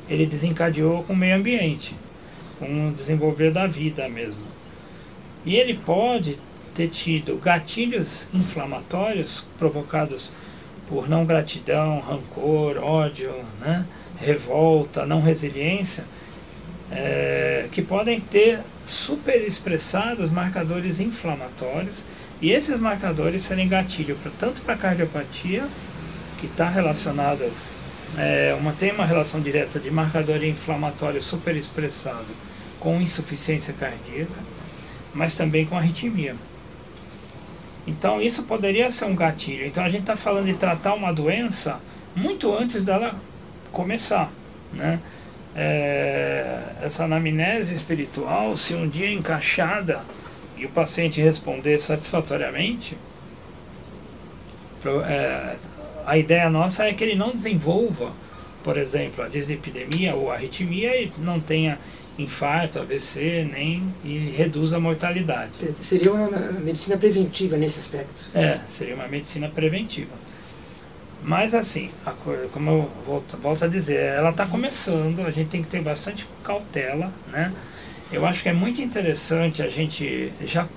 ele 0.07 0.27
desencadeou 0.27 1.03
com 1.03 1.13
o 1.13 1.15
meio 1.15 1.35
ambiente, 1.35 1.95
com 2.59 2.89
o 2.89 2.91
desenvolver 2.91 3.51
da 3.51 3.65
vida 3.65 4.07
mesmo. 4.07 4.43
E 5.43 5.55
ele 5.55 5.73
pode 5.73 6.37
ter 6.75 6.87
tido 6.87 7.41
gatilhos 7.41 8.27
inflamatórios 8.31 9.47
provocados 9.57 10.31
por 10.87 11.09
não 11.09 11.25
gratidão, 11.25 11.99
rancor, 11.99 12.77
ódio, 12.77 13.33
né? 13.59 13.87
revolta, 14.19 15.03
não 15.03 15.19
resiliência, 15.19 16.05
é, 16.91 17.69
que 17.71 17.81
podem 17.81 18.19
ter 18.19 18.59
super 18.85 19.41
expressados 19.41 20.29
marcadores 20.29 20.99
inflamatórios 20.99 22.03
e 22.43 22.51
esses 22.51 22.77
marcadores 22.77 23.43
serem 23.43 23.69
gatilho 23.69 24.17
pra, 24.17 24.29
tanto 24.37 24.61
para 24.63 24.75
cardiopatia, 24.75 25.65
que 26.41 26.45
está 26.45 26.67
relacionado, 26.67 27.49
é, 28.17 28.53
uma, 28.59 28.73
tem 28.73 28.91
uma 28.91 29.05
relação 29.05 29.39
direta 29.39 29.79
de 29.79 29.89
marcador 29.89 30.43
inflamatório 30.43 31.21
super 31.21 31.55
expressado 31.55 32.27
com 32.81 32.99
insuficiência 32.99 33.73
cardíaca, 33.73 34.33
mas 35.13 35.37
também 35.37 35.65
com 35.65 35.77
arritmia. 35.77 36.35
Então 37.87 38.21
isso 38.21 38.43
poderia 38.43 38.91
ser 38.91 39.05
um 39.05 39.15
gatilho. 39.15 39.65
Então 39.65 39.85
a 39.85 39.89
gente 39.89 40.01
está 40.01 40.17
falando 40.17 40.47
de 40.47 40.55
tratar 40.55 40.95
uma 40.95 41.13
doença 41.13 41.79
muito 42.13 42.53
antes 42.53 42.83
dela 42.83 43.15
começar, 43.71 44.29
né? 44.73 44.99
É, 45.55 46.59
essa 46.81 47.05
anamnese 47.05 47.73
espiritual, 47.73 48.57
se 48.57 48.73
um 48.73 48.89
dia 48.89 49.13
encaixada 49.13 50.01
e 50.63 50.65
o 50.65 50.69
paciente 50.69 51.21
responder 51.21 51.77
satisfatoriamente, 51.77 52.97
é, 55.05 55.55
a 56.05 56.17
ideia 56.17 56.49
nossa 56.49 56.85
é 56.85 56.93
que 56.93 57.03
ele 57.03 57.15
não 57.15 57.31
desenvolva, 57.31 58.13
por 58.63 58.77
exemplo, 58.77 59.25
a 59.25 59.27
dislipidemia 59.27 60.15
ou 60.15 60.31
a 60.31 60.35
arritmia 60.35 61.01
e 61.01 61.11
não 61.17 61.37
tenha 61.37 61.77
infarto, 62.17 62.79
AVC, 62.79 63.45
nem 63.51 63.93
e 64.05 64.19
reduza 64.37 64.77
a 64.77 64.79
mortalidade. 64.79 65.51
Seria 65.75 66.13
uma 66.13 66.29
medicina 66.29 66.95
preventiva 66.95 67.57
nesse 67.57 67.79
aspecto. 67.79 68.29
É, 68.33 68.59
seria 68.69 68.95
uma 68.95 69.07
medicina 69.07 69.49
preventiva. 69.49 70.13
Mas 71.21 71.53
assim, 71.53 71.89
a, 72.05 72.11
como 72.53 72.69
eu 72.69 72.89
volto, 73.05 73.37
volto 73.37 73.65
a 73.65 73.67
dizer, 73.67 73.97
ela 73.97 74.29
está 74.29 74.45
começando, 74.45 75.25
a 75.25 75.31
gente 75.31 75.49
tem 75.49 75.61
que 75.61 75.69
ter 75.69 75.81
bastante 75.81 76.25
cautela, 76.41 77.11
né? 77.29 77.51
Eu 78.13 78.27
acho 78.27 78.43
que 78.43 78.49
é 78.49 78.53
muito 78.53 78.79
interessante 78.79 79.63
a 79.63 79.67
gente 79.67 80.31
já 80.45 80.69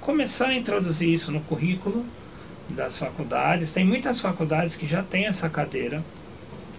começar 0.00 0.46
a 0.46 0.54
introduzir 0.54 1.12
isso 1.12 1.32
no 1.32 1.40
currículo 1.40 2.06
das 2.68 3.00
faculdades. 3.00 3.72
Tem 3.72 3.84
muitas 3.84 4.20
faculdades 4.20 4.76
que 4.76 4.86
já 4.86 5.02
têm 5.02 5.26
essa 5.26 5.48
cadeira. 5.48 6.04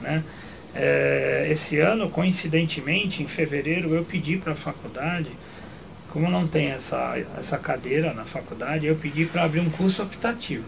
Né? 0.01 0.23
É, 0.73 1.49
esse 1.51 1.79
ano, 1.79 2.09
coincidentemente, 2.09 3.21
em 3.21 3.27
fevereiro, 3.27 3.93
eu 3.93 4.05
pedi 4.05 4.37
para 4.37 4.53
a 4.53 4.55
faculdade, 4.55 5.31
como 6.11 6.31
não 6.31 6.47
tem 6.47 6.67
essa, 6.67 7.21
essa 7.37 7.57
cadeira 7.57 8.13
na 8.13 8.23
faculdade, 8.23 8.85
eu 8.85 8.95
pedi 8.95 9.25
para 9.25 9.43
abrir 9.43 9.59
um 9.59 9.69
curso 9.69 10.01
optativo 10.01 10.63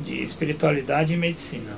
de 0.00 0.22
espiritualidade 0.22 1.12
e 1.12 1.18
medicina. 1.18 1.76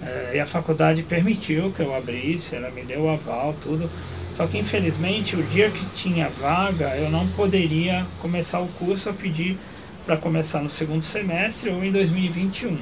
É, 0.00 0.36
e 0.36 0.40
a 0.40 0.46
faculdade 0.46 1.02
permitiu 1.02 1.72
que 1.72 1.80
eu 1.80 1.92
abrisse, 1.92 2.54
ela 2.54 2.70
me 2.70 2.82
deu 2.82 3.02
o 3.02 3.08
aval, 3.08 3.52
tudo. 3.60 3.90
Só 4.34 4.48
que 4.48 4.58
infelizmente 4.58 5.36
o 5.36 5.42
dia 5.44 5.70
que 5.70 5.86
tinha 5.94 6.28
vaga 6.28 6.96
eu 6.96 7.08
não 7.08 7.26
poderia 7.28 8.04
começar 8.20 8.60
o 8.60 8.66
curso 8.66 9.08
a 9.08 9.12
pedir 9.12 9.56
para 10.04 10.16
começar 10.16 10.60
no 10.60 10.68
segundo 10.68 11.04
semestre 11.04 11.70
ou 11.70 11.84
em 11.84 11.92
2021. 11.92 12.76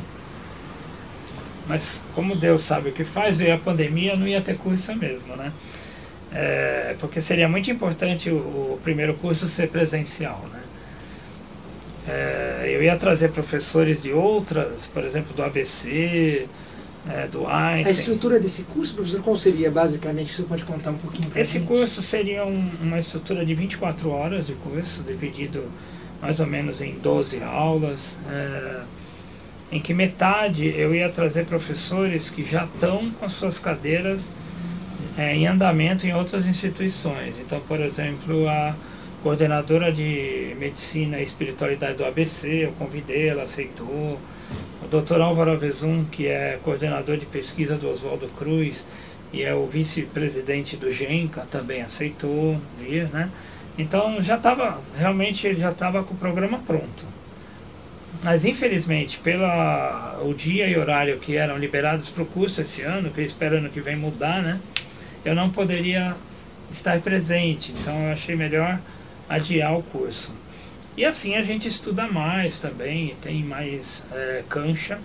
Mas 1.68 2.02
como 2.14 2.34
Deus 2.34 2.62
sabe 2.62 2.88
o 2.88 2.92
que 2.92 3.04
faz, 3.04 3.38
veio 3.38 3.54
a 3.54 3.58
pandemia, 3.58 4.16
não 4.16 4.26
ia 4.26 4.40
ter 4.40 4.56
curso 4.56 4.96
mesmo, 4.96 5.36
né? 5.36 5.52
É, 6.32 6.96
porque 6.98 7.20
seria 7.20 7.48
muito 7.48 7.70
importante 7.70 8.30
o, 8.30 8.36
o, 8.36 8.80
primeiro 8.82 9.14
curso 9.14 9.46
ser 9.46 9.68
presencial, 9.68 10.42
né? 10.50 10.60
É, 12.08 12.70
eu 12.74 12.82
ia 12.82 12.96
trazer 12.96 13.28
professores 13.28 14.02
de 14.02 14.12
outras, 14.12 14.86
por 14.86 15.04
exemplo, 15.04 15.34
do 15.34 15.42
ABC, 15.42 16.48
é, 17.08 17.26
do 17.26 17.46
Einstein. 17.46 17.86
A 17.86 17.90
estrutura 17.90 18.40
desse 18.40 18.62
curso, 18.64 18.94
professor, 18.94 19.22
qual 19.22 19.36
seria 19.36 19.70
basicamente? 19.70 20.34
Você 20.34 20.44
pode 20.44 20.64
contar 20.64 20.90
um 20.90 20.98
pouquinho 20.98 21.30
para 21.30 21.40
Esse 21.40 21.58
gente? 21.58 21.66
curso 21.66 22.02
seria 22.02 22.44
um, 22.44 22.70
uma 22.80 22.98
estrutura 22.98 23.44
de 23.44 23.54
24 23.54 24.10
horas 24.10 24.46
de 24.46 24.54
curso, 24.54 25.02
dividido 25.02 25.64
mais 26.20 26.38
ou 26.38 26.46
menos 26.46 26.80
em 26.80 26.94
12 26.94 27.42
aulas, 27.42 27.98
é, 28.30 28.82
em 29.72 29.80
que 29.80 29.92
metade 29.92 30.72
eu 30.76 30.94
ia 30.94 31.08
trazer 31.08 31.46
professores 31.46 32.30
que 32.30 32.44
já 32.44 32.64
estão 32.64 33.10
com 33.10 33.24
as 33.24 33.32
suas 33.32 33.58
cadeiras 33.58 34.30
é, 35.18 35.34
em 35.34 35.46
andamento 35.46 36.06
em 36.06 36.14
outras 36.14 36.46
instituições. 36.46 37.34
Então, 37.40 37.60
por 37.60 37.80
exemplo, 37.80 38.48
a 38.48 38.74
coordenadora 39.22 39.92
de 39.92 40.54
Medicina 40.58 41.18
e 41.18 41.24
Espiritualidade 41.24 41.98
do 41.98 42.04
ABC, 42.04 42.66
eu 42.66 42.72
convidei, 42.72 43.28
ela 43.28 43.42
aceitou 43.42 44.18
o 44.82 44.86
Dr. 44.86 45.20
Álvaro 45.20 45.52
Avezum, 45.52 46.04
que 46.04 46.26
é 46.26 46.58
coordenador 46.62 47.16
de 47.16 47.26
pesquisa 47.26 47.76
do 47.76 47.88
Oswaldo 47.88 48.28
Cruz 48.28 48.86
e 49.32 49.42
é 49.42 49.54
o 49.54 49.66
vice-presidente 49.66 50.76
do 50.76 50.90
GENCA, 50.90 51.46
também 51.50 51.82
aceitou 51.82 52.60
ir, 52.80 53.08
né? 53.10 53.30
Então 53.78 54.20
já 54.20 54.36
estava, 54.36 54.80
realmente 54.96 55.46
ele 55.46 55.58
já 55.58 55.70
estava 55.70 56.02
com 56.02 56.14
o 56.14 56.16
programa 56.16 56.58
pronto. 56.66 57.06
Mas 58.22 58.44
infelizmente, 58.44 59.18
pelo 59.18 59.44
o 60.22 60.34
dia 60.34 60.68
e 60.68 60.76
horário 60.76 61.18
que 61.18 61.36
eram 61.36 61.56
liberados 61.56 62.10
para 62.10 62.22
o 62.22 62.26
curso 62.26 62.60
esse 62.60 62.82
ano, 62.82 63.10
que 63.10 63.44
ano 63.44 63.70
que 63.70 63.80
vem 63.80 63.96
mudar, 63.96 64.42
né? 64.42 64.60
Eu 65.24 65.34
não 65.34 65.50
poderia 65.50 66.14
estar 66.70 67.00
presente, 67.00 67.72
então 67.72 67.94
eu 68.06 68.12
achei 68.12 68.36
melhor 68.36 68.78
adiar 69.28 69.76
o 69.76 69.82
curso. 69.82 70.34
E 70.96 71.04
assim 71.04 71.34
a 71.36 71.42
gente 71.42 71.68
estuda 71.68 72.06
mais 72.06 72.60
também, 72.60 73.16
tem 73.22 73.42
mais 73.42 74.04
é, 74.12 74.44
cancha 74.48 74.98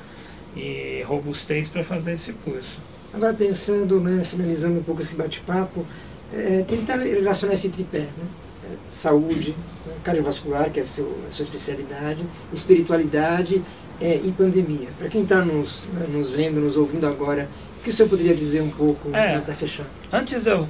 e 0.55 1.03
robustez 1.05 1.69
para 1.69 1.83
fazer 1.83 2.13
esse 2.13 2.33
curso. 2.33 2.79
Agora 3.13 3.33
pensando, 3.33 4.01
né, 4.01 4.23
finalizando 4.23 4.79
um 4.79 4.83
pouco 4.83 5.01
esse 5.01 5.15
bate-papo, 5.15 5.85
é, 6.33 6.63
tentar 6.67 6.97
relacionar 6.97 7.53
esse 7.53 7.69
tripé, 7.69 7.99
né? 7.99 8.27
É, 8.65 8.75
saúde, 8.89 9.55
né, 9.85 9.93
cardiovascular, 10.03 10.69
que 10.71 10.79
é 10.79 10.83
seu, 10.83 11.17
a 11.27 11.31
sua 11.31 11.43
especialidade, 11.43 12.21
espiritualidade 12.51 13.63
é, 14.01 14.19
e 14.21 14.31
pandemia. 14.37 14.89
Para 14.97 15.07
quem 15.07 15.23
está 15.23 15.43
nos, 15.43 15.85
né, 15.93 16.05
nos 16.11 16.31
vendo, 16.31 16.59
nos 16.59 16.75
ouvindo 16.75 17.07
agora, 17.07 17.47
o 17.79 17.83
que 17.83 17.89
o 17.89 17.93
senhor 17.93 18.09
poderia 18.09 18.35
dizer 18.35 18.61
um 18.61 18.69
pouco 18.69 19.15
é, 19.15 19.39
para 19.39 19.53
fechar? 19.53 19.87
Antes 20.11 20.45
eu, 20.45 20.67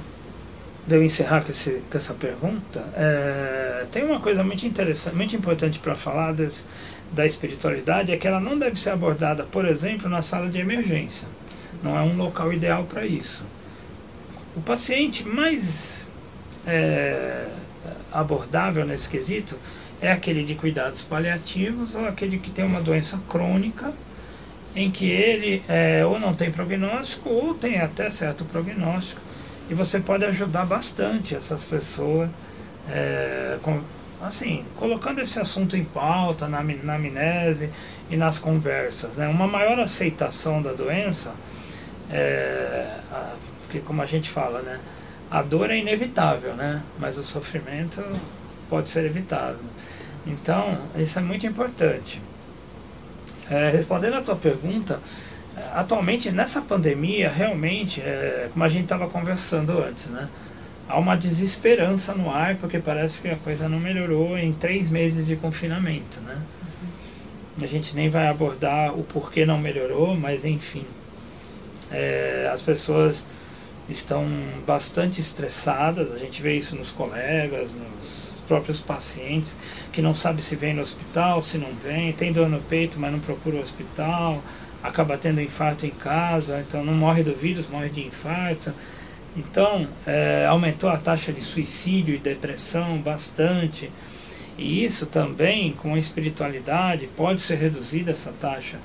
de 0.88 0.94
eu 0.94 1.04
encerrar 1.04 1.42
com, 1.42 1.52
esse, 1.52 1.82
com 1.90 1.98
essa 1.98 2.14
pergunta, 2.14 2.82
é, 2.96 3.84
tem 3.92 4.02
uma 4.04 4.20
coisa 4.20 4.42
muito 4.42 4.66
interessante, 4.66 5.14
muito 5.14 5.36
importante 5.36 5.78
para 5.78 5.94
falar 5.94 6.34
da 7.12 7.26
espiritualidade, 7.26 8.10
é 8.10 8.16
que 8.16 8.26
ela 8.26 8.40
não 8.40 8.58
deve 8.58 8.80
ser 8.80 8.90
abordada, 8.90 9.44
por 9.44 9.66
exemplo, 9.66 10.08
na 10.08 10.22
sala 10.22 10.48
de 10.48 10.58
emergência. 10.58 11.28
Não 11.82 11.94
é 11.94 12.00
um 12.00 12.16
local 12.16 12.50
ideal 12.54 12.84
para 12.84 13.04
isso. 13.04 13.44
O 14.56 14.62
paciente 14.62 15.28
mais 15.28 16.10
é, 16.66 17.48
abordável 18.10 18.86
nesse 18.86 19.10
quesito 19.10 19.58
é 20.00 20.10
aquele 20.10 20.42
de 20.42 20.54
cuidados 20.54 21.02
paliativos 21.02 21.94
ou 21.94 22.06
aquele 22.06 22.38
que 22.38 22.50
tem 22.50 22.64
uma 22.64 22.80
doença 22.80 23.20
crônica 23.28 23.92
em 24.74 24.90
que 24.90 25.10
ele 25.10 25.62
é, 25.68 26.04
ou 26.06 26.18
não 26.18 26.32
tem 26.32 26.50
prognóstico 26.50 27.28
ou 27.28 27.54
tem 27.54 27.78
até 27.78 28.08
certo 28.08 28.44
prognóstico 28.46 29.20
e 29.68 29.74
você 29.74 30.00
pode 30.00 30.24
ajudar 30.24 30.66
bastante 30.66 31.34
essas 31.34 31.64
pessoas 31.64 32.30
é, 32.88 33.58
com, 33.62 33.80
assim 34.22 34.64
colocando 34.76 35.20
esse 35.20 35.38
assunto 35.38 35.76
em 35.76 35.84
pauta 35.84 36.48
na, 36.48 36.62
na 36.62 36.96
amnese 36.96 37.70
e 38.10 38.16
nas 38.16 38.38
conversas 38.38 39.16
né? 39.16 39.28
uma 39.28 39.46
maior 39.46 39.78
aceitação 39.78 40.62
da 40.62 40.72
doença 40.72 41.32
é, 42.10 42.86
a, 43.12 43.34
porque 43.62 43.80
como 43.80 44.00
a 44.00 44.06
gente 44.06 44.30
fala 44.30 44.62
né 44.62 44.78
a 45.30 45.42
dor 45.42 45.70
é 45.70 45.78
inevitável 45.78 46.54
né 46.54 46.82
mas 46.98 47.18
o 47.18 47.22
sofrimento 47.22 48.02
pode 48.68 48.90
ser 48.90 49.04
evitado. 49.04 49.58
Então, 50.26 50.78
isso 50.96 51.18
é 51.18 51.22
muito 51.22 51.46
importante. 51.46 52.20
É, 53.50 53.70
respondendo 53.70 54.14
à 54.14 54.20
tua 54.20 54.36
pergunta, 54.36 55.00
atualmente 55.74 56.30
nessa 56.30 56.62
pandemia, 56.62 57.28
realmente, 57.28 58.00
é, 58.00 58.48
como 58.52 58.64
a 58.64 58.68
gente 58.68 58.84
estava 58.84 59.08
conversando 59.08 59.78
antes, 59.78 60.06
né? 60.06 60.28
Há 60.88 60.98
uma 60.98 61.16
desesperança 61.16 62.14
no 62.14 62.30
ar, 62.30 62.56
porque 62.56 62.78
parece 62.78 63.20
que 63.20 63.28
a 63.28 63.36
coisa 63.36 63.68
não 63.68 63.78
melhorou 63.78 64.38
em 64.38 64.52
três 64.52 64.90
meses 64.90 65.26
de 65.26 65.36
confinamento, 65.36 66.20
né? 66.20 66.40
A 67.62 67.66
gente 67.66 67.94
nem 67.94 68.08
vai 68.08 68.28
abordar 68.28 68.98
o 68.98 69.02
porquê 69.02 69.44
não 69.44 69.58
melhorou, 69.58 70.16
mas 70.16 70.44
enfim. 70.44 70.84
É, 71.90 72.48
as 72.52 72.62
pessoas 72.62 73.24
estão 73.88 74.26
bastante 74.66 75.20
estressadas, 75.20 76.12
a 76.12 76.18
gente 76.18 76.40
vê 76.40 76.56
isso 76.56 76.76
nos 76.76 76.90
colegas, 76.90 77.72
nos 77.74 78.32
próprios 78.46 78.80
pacientes 78.80 79.54
que 79.92 80.00
não 80.00 80.14
sabe 80.14 80.42
se 80.42 80.56
vem 80.56 80.74
no 80.74 80.82
hospital, 80.82 81.42
se 81.42 81.58
não 81.58 81.72
vem, 81.82 82.12
tem 82.12 82.32
dor 82.32 82.48
no 82.48 82.60
peito, 82.60 82.98
mas 82.98 83.12
não 83.12 83.20
procura 83.20 83.56
o 83.56 83.60
hospital, 83.60 84.42
acaba 84.82 85.16
tendo 85.16 85.40
infarto 85.40 85.86
em 85.86 85.90
casa, 85.90 86.64
então 86.66 86.84
não 86.84 86.94
morre 86.94 87.22
do 87.22 87.34
vírus, 87.34 87.68
morre 87.68 87.88
de 87.88 88.04
infarto. 88.06 88.72
Então, 89.36 89.86
é, 90.06 90.46
aumentou 90.46 90.90
a 90.90 90.96
taxa 90.96 91.32
de 91.32 91.42
suicídio 91.42 92.14
e 92.14 92.18
depressão 92.18 92.98
bastante. 92.98 93.90
E 94.56 94.84
isso 94.84 95.06
também, 95.06 95.72
com 95.72 95.94
a 95.94 95.98
espiritualidade, 95.98 97.08
pode 97.16 97.40
ser 97.40 97.56
reduzida 97.56 98.10
essa 98.10 98.32
taxa 98.32 98.78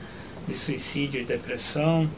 de 0.48 0.56
suicídio 0.56 1.22
e 1.22 1.26
depressão. 1.26 2.10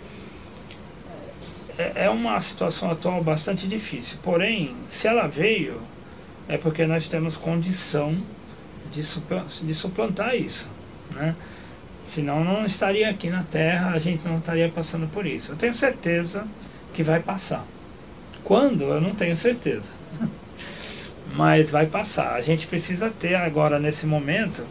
É, 1.78 2.06
é 2.06 2.10
uma 2.10 2.40
situação 2.42 2.92
atual 2.92 3.24
bastante 3.24 3.68
difícil. 3.68 4.18
Porém, 4.24 4.76
se 4.90 5.08
ela 5.08 5.28
veio 5.28 5.82
é 6.48 6.58
porque 6.58 6.86
nós 6.86 7.10
temos 7.10 7.36
condição 7.36 8.16
de, 8.92 9.02
de 9.02 9.76
suplantar 9.76 10.36
isso, 10.36 10.70
né? 11.12 11.36
Senão 12.08 12.44
não 12.44 12.66
estaria 12.66 13.10
aqui 13.10 13.30
na 13.30 13.44
Terra, 13.44 13.92
a 13.92 14.00
gente 14.00 14.26
não 14.28 14.38
estaria 14.38 14.70
passando 14.70 15.08
por 15.12 15.26
isso. 15.26 15.52
Eu 15.52 15.56
tenho 15.56 15.74
certeza 15.74 16.48
que 16.94 17.04
vai 17.04 17.20
passar. 17.20 17.66
Quando? 18.44 18.84
Eu 18.84 19.02
não 19.02 19.16
tenho 19.16 19.36
certeza. 19.36 19.90
Mas 21.36 21.72
vai 21.72 21.88
passar. 21.88 22.34
A 22.36 22.42
gente 22.42 22.68
precisa 22.68 23.10
ter 23.10 23.36
agora, 23.36 23.80
nesse 23.80 24.06
momento, 24.06 24.66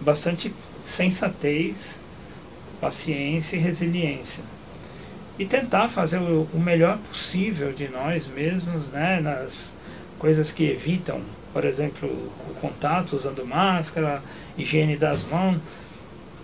bastante 0.00 0.52
sensatez, 0.84 2.00
paciência 2.80 3.56
e 3.56 3.60
resiliência. 3.60 4.44
E 5.38 5.46
tentar 5.46 5.88
fazer 5.88 6.18
o, 6.18 6.48
melhor 6.54 6.98
possível 6.98 7.72
de 7.72 7.88
nós 7.88 8.26
mesmos, 8.26 8.88
né? 8.88 9.20
Nas, 9.20 9.74
coisas 10.22 10.52
que 10.52 10.64
evitam, 10.64 11.20
por 11.52 11.64
exemplo, 11.64 12.08
o 12.08 12.54
contato 12.60 13.14
usando 13.16 13.44
máscara, 13.44 14.22
higiene 14.56 14.96
das 14.96 15.24
mãos, 15.24 15.58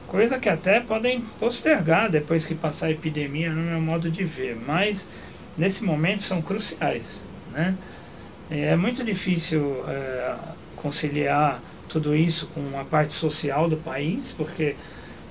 coisa 0.09 0.39
que 0.39 0.49
até 0.49 0.81
podem 0.81 1.21
postergar 1.39 2.11
depois 2.11 2.47
que 2.47 2.55
passar 2.55 2.87
a 2.87 2.91
epidemia, 2.91 3.51
no 3.51 3.61
meu 3.61 3.81
modo 3.81 4.11
de 4.11 4.25
ver, 4.25 4.57
mas 4.67 5.09
nesse 5.57 5.85
momento 5.85 6.23
são 6.23 6.43
cruciais. 6.43 7.23
Né? 7.53 7.75
É 8.51 8.75
muito 8.75 9.05
difícil 9.05 9.85
é, 9.87 10.35
conciliar 10.77 11.61
tudo 11.89 12.17
isso 12.17 12.49
com 12.49 12.79
a 12.79 12.85
parte 12.85 13.13
social 13.13 13.69
do 13.69 13.77
país, 13.77 14.35
porque 14.37 14.75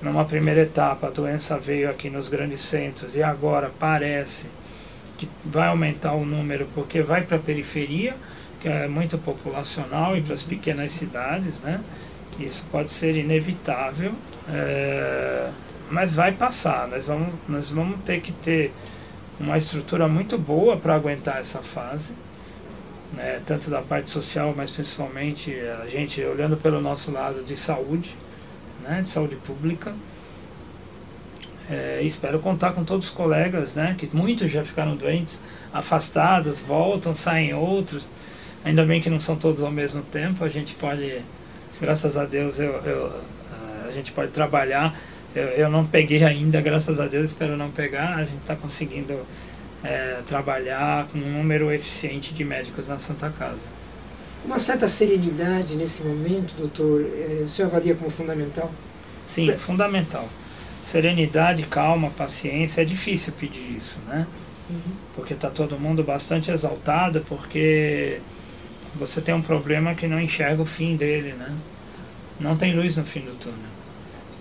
numa 0.00 0.24
primeira 0.24 0.62
etapa 0.62 1.08
a 1.08 1.10
doença 1.10 1.58
veio 1.58 1.90
aqui 1.90 2.08
nos 2.08 2.28
grandes 2.28 2.60
centros 2.60 3.16
e 3.16 3.22
agora 3.22 3.70
parece 3.78 4.48
que 5.16 5.28
vai 5.44 5.68
aumentar 5.68 6.12
o 6.12 6.24
número 6.24 6.68
porque 6.72 7.02
vai 7.02 7.22
para 7.22 7.36
a 7.36 7.40
periferia 7.40 8.14
que 8.60 8.68
é 8.68 8.88
muito 8.88 9.18
populacional 9.18 10.16
e 10.16 10.20
para 10.20 10.34
as 10.34 10.42
pequenas 10.42 10.92
cidades, 10.92 11.60
né? 11.60 11.80
Isso 12.38 12.66
pode 12.70 12.90
ser 12.90 13.16
inevitável, 13.16 14.12
é, 14.52 15.50
mas 15.90 16.14
vai 16.14 16.32
passar. 16.32 16.88
Nós 16.88 17.06
vamos, 17.06 17.34
nós 17.48 17.70
vamos 17.70 18.00
ter 18.04 18.20
que 18.20 18.32
ter 18.32 18.72
uma 19.38 19.56
estrutura 19.56 20.08
muito 20.08 20.36
boa 20.36 20.76
para 20.76 20.94
aguentar 20.94 21.38
essa 21.38 21.62
fase, 21.62 22.14
né? 23.12 23.40
tanto 23.46 23.70
da 23.70 23.80
parte 23.80 24.10
social, 24.10 24.52
mas 24.56 24.70
principalmente 24.70 25.54
a 25.82 25.86
gente 25.86 26.22
olhando 26.22 26.56
pelo 26.56 26.80
nosso 26.80 27.10
lado 27.10 27.44
de 27.44 27.56
saúde, 27.56 28.16
né? 28.82 29.02
de 29.02 29.10
saúde 29.10 29.36
pública. 29.36 29.94
É, 31.70 32.00
espero 32.02 32.38
contar 32.38 32.72
com 32.72 32.82
todos 32.82 33.08
os 33.08 33.14
colegas, 33.14 33.74
né? 33.74 33.94
que 33.98 34.08
muitos 34.12 34.50
já 34.50 34.64
ficaram 34.64 34.96
doentes, 34.96 35.40
afastados, 35.72 36.62
voltam, 36.62 37.14
saem 37.14 37.54
outros. 37.54 38.08
Ainda 38.64 38.84
bem 38.84 39.00
que 39.00 39.08
não 39.08 39.20
são 39.20 39.36
todos 39.36 39.62
ao 39.62 39.70
mesmo 39.70 40.02
tempo, 40.02 40.44
a 40.44 40.48
gente 40.48 40.74
pode, 40.74 41.22
graças 41.80 42.16
a 42.16 42.24
Deus, 42.24 42.58
eu, 42.58 42.72
eu 42.84 43.20
a 43.88 43.92
gente 43.92 44.12
pode 44.12 44.30
trabalhar. 44.30 44.98
Eu, 45.34 45.44
eu, 45.44 45.70
não 45.70 45.86
peguei 45.86 46.24
ainda, 46.24 46.60
graças 46.60 46.98
a 47.00 47.06
Deus, 47.06 47.26
espero 47.26 47.56
não 47.56 47.70
pegar. 47.70 48.16
A 48.16 48.24
gente 48.24 48.40
está 48.40 48.56
conseguindo 48.56 49.18
é, 49.82 50.20
trabalhar 50.26 51.06
com 51.08 51.18
um 51.18 51.38
número 51.38 51.72
eficiente 51.72 52.34
de 52.34 52.44
médicos 52.44 52.88
na 52.88 52.98
Santa 52.98 53.30
Casa. 53.30 53.78
Uma 54.44 54.58
certa 54.58 54.86
serenidade 54.86 55.76
nesse 55.76 56.04
momento, 56.04 56.54
doutor, 56.56 57.02
é, 57.02 57.42
o 57.44 57.48
senhor 57.48 57.68
avalia 57.68 57.94
como 57.94 58.10
fundamental? 58.10 58.70
Sim, 59.26 59.46
pra... 59.46 59.58
fundamental. 59.58 60.28
Serenidade, 60.84 61.64
calma, 61.64 62.10
paciência, 62.10 62.82
é 62.82 62.84
difícil 62.84 63.32
pedir 63.38 63.76
isso, 63.76 63.98
né? 64.06 64.26
Uhum. 64.70 64.92
Porque 65.14 65.34
está 65.34 65.50
todo 65.50 65.78
mundo 65.78 66.02
bastante 66.02 66.50
exaltado, 66.50 67.24
porque 67.28 68.20
você 68.94 69.20
tem 69.20 69.34
um 69.34 69.42
problema 69.42 69.94
que 69.94 70.06
não 70.06 70.20
enxerga 70.20 70.62
o 70.62 70.66
fim 70.66 70.96
dele, 70.96 71.32
né? 71.32 71.54
Não 72.40 72.56
tem 72.56 72.74
luz 72.74 72.96
no 72.96 73.04
fim 73.04 73.20
do 73.20 73.34
túnel. 73.38 73.58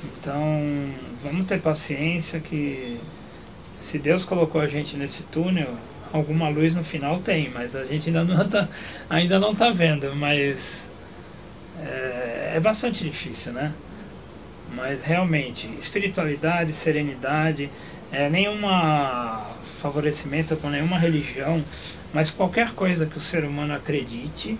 Então, 0.03 0.93
vamos 1.23 1.47
ter 1.47 1.59
paciência 1.59 2.39
que 2.39 2.99
se 3.81 3.97
Deus 3.97 4.25
colocou 4.25 4.61
a 4.61 4.67
gente 4.67 4.95
nesse 4.95 5.23
túnel, 5.23 5.75
alguma 6.11 6.49
luz 6.49 6.75
no 6.75 6.83
final 6.83 7.19
tem, 7.19 7.49
mas 7.49 7.75
a 7.75 7.85
gente 7.85 8.09
ainda 8.09 8.23
não 8.23 8.41
está 8.41 8.67
ainda 9.09 9.39
não 9.39 9.55
tá 9.55 9.69
vendo, 9.71 10.15
mas 10.15 10.89
é, 11.79 12.53
é 12.55 12.59
bastante 12.59 13.03
difícil, 13.03 13.53
né? 13.53 13.73
Mas 14.75 15.03
realmente, 15.03 15.69
espiritualidade, 15.79 16.73
serenidade, 16.73 17.69
é, 18.11 18.29
nenhuma 18.29 19.45
favorecimento 19.79 20.55
com 20.57 20.69
nenhuma 20.69 20.97
religião, 20.97 21.63
mas 22.13 22.31
qualquer 22.31 22.73
coisa 22.73 23.05
que 23.05 23.17
o 23.17 23.21
ser 23.21 23.43
humano 23.45 23.73
acredite 23.73 24.57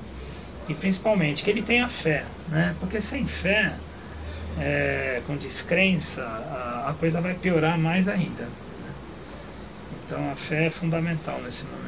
e 0.67 0.73
principalmente 0.73 1.43
que 1.43 1.49
ele 1.49 1.62
tenha 1.62 1.88
fé, 1.88 2.23
né? 2.49 2.75
Porque 2.80 3.01
sem 3.01 3.25
fé, 3.25 3.73
é, 4.60 5.21
com 5.25 5.36
descrença, 5.38 6.23
a, 6.23 6.89
a, 6.89 6.93
coisa 6.93 7.21
vai 7.21 7.34
piorar 7.34 7.77
mais 7.77 8.08
ainda. 8.08 8.43
Né? 8.43 8.91
Então 10.06 10.32
a 10.32 10.36
fé 10.36 10.65
é 10.65 10.69
fundamental 10.69 11.39
nesse 11.43 11.63
momento. 11.65 11.88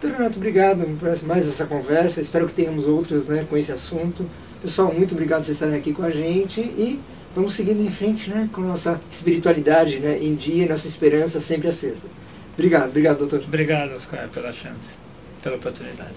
Doutor 0.00 0.18
Renato, 0.18 0.36
obrigado 0.36 0.84
por 0.98 1.26
mais 1.26 1.48
essa 1.48 1.66
conversa. 1.66 2.20
Espero 2.20 2.46
que 2.46 2.52
tenhamos 2.52 2.86
outras 2.86 3.26
né, 3.26 3.46
com 3.48 3.56
esse 3.56 3.72
assunto. 3.72 4.28
Pessoal, 4.60 4.92
muito 4.92 5.12
obrigado 5.12 5.40
por 5.40 5.46
vocês 5.46 5.56
estarem 5.56 5.76
aqui 5.76 5.92
com 5.92 6.02
a 6.02 6.10
gente 6.10 6.60
e 6.60 7.00
vamos 7.34 7.54
seguindo 7.54 7.82
em 7.82 7.90
frente 7.90 8.30
né, 8.30 8.48
com 8.52 8.60
nossa 8.60 9.00
espiritualidade 9.10 9.98
né, 9.98 10.18
em 10.18 10.34
dia 10.34 10.66
e 10.66 10.68
nossa 10.68 10.86
esperança 10.86 11.40
sempre 11.40 11.68
acesa. 11.68 12.08
Obrigado, 12.52 12.88
obrigado, 12.90 13.18
doutor. 13.18 13.40
Obrigado, 13.40 13.94
Oscar, 13.94 14.28
pela 14.28 14.52
chance, 14.52 14.96
pela 15.42 15.56
oportunidade. 15.56 16.14